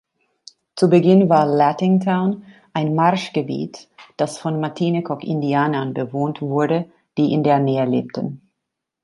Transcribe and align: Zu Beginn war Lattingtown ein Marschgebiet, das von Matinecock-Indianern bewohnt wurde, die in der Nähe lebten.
Zu 0.75 0.89
Beginn 0.89 1.29
war 1.29 1.45
Lattingtown 1.45 2.43
ein 2.73 2.95
Marschgebiet, 2.95 3.87
das 4.17 4.39
von 4.39 4.59
Matinecock-Indianern 4.59 5.93
bewohnt 5.93 6.41
wurde, 6.41 6.91
die 7.19 7.31
in 7.33 7.43
der 7.43 7.59
Nähe 7.59 7.85
lebten. 7.85 8.41